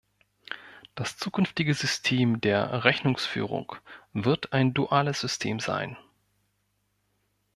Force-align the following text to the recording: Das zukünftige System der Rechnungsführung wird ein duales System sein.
Das 0.95 1.17
zukünftige 1.17 1.75
System 1.75 2.41
der 2.41 2.85
Rechnungsführung 2.85 3.75
wird 4.13 4.51
ein 4.51 4.73
duales 4.73 5.19
System 5.19 5.59
sein. 5.59 5.95